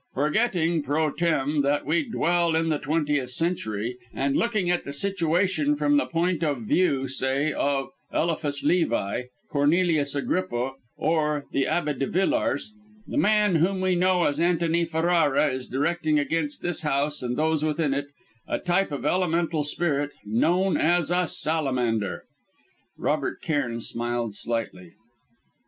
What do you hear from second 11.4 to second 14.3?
the Abbé de Villars the man whom we know